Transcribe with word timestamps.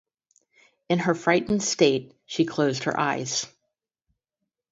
In 0.89 0.97
her 0.97 1.13
frightened 1.13 1.61
state, 1.61 2.15
she 2.25 2.43
closed 2.43 2.85
her 2.85 2.99
eyes. 2.99 3.45